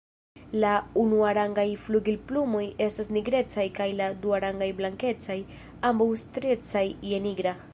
[0.61, 0.69] La
[1.01, 5.37] unuarangaj flugilplumoj estas nigrecaj kaj la duarangaj blankecaj,
[5.91, 7.59] ambaŭ striecaj je nigra.